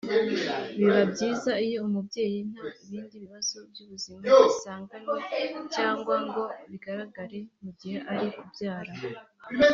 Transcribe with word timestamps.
biba 0.77 0.99
byiza 1.11 1.51
iyo 1.65 1.77
umubyeyi 1.87 2.39
nta 2.51 2.65
bindi 2.89 3.15
bibazo 3.23 3.55
by’ubuzima 3.69 4.19
asanganywe 4.49 5.17
cyangwa 5.75 6.15
ngo 6.25 6.43
bigaragare 6.69 7.39
mu 7.61 7.71
gihe 7.79 7.97
ari 8.13 8.27
kubyara 8.37 8.91